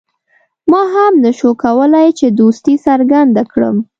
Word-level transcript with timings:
ما 0.71 0.81
هم 0.95 1.13
نه 1.25 1.31
شو 1.39 1.49
کولای 1.63 2.09
چې 2.19 2.25
دوستي 2.39 2.75
څرګنده 2.87 3.43
کړم. 3.51 3.75